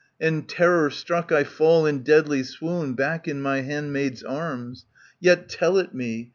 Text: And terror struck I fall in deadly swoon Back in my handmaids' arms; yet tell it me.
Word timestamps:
And 0.19 0.49
terror 0.49 0.89
struck 0.89 1.31
I 1.31 1.43
fall 1.43 1.85
in 1.85 1.99
deadly 2.01 2.41
swoon 2.41 2.93
Back 2.95 3.27
in 3.27 3.39
my 3.39 3.61
handmaids' 3.61 4.23
arms; 4.23 4.87
yet 5.19 5.47
tell 5.47 5.77
it 5.77 5.93
me. 5.93 6.29